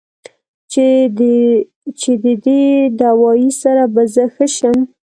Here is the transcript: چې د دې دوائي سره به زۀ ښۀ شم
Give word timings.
چې 2.01 2.13
د 2.23 2.25
دې 2.45 2.63
دوائي 2.99 3.49
سره 3.61 3.83
به 3.93 4.03
زۀ 4.13 4.25
ښۀ 4.35 4.45
شم 4.55 4.77